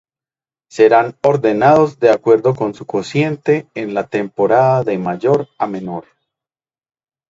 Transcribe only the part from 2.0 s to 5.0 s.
acuerdo con su cociente en la temporada de